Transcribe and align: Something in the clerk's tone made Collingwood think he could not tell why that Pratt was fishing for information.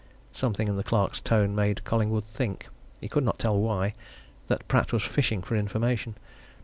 Something 0.33 0.67
in 0.67 0.77
the 0.77 0.83
clerk's 0.83 1.19
tone 1.19 1.53
made 1.53 1.83
Collingwood 1.83 2.23
think 2.25 2.69
he 2.99 3.07
could 3.07 3.23
not 3.23 3.37
tell 3.37 3.59
why 3.59 3.93
that 4.47 4.67
Pratt 4.67 4.91
was 4.91 5.03
fishing 5.03 5.43
for 5.43 5.55
information. 5.55 6.15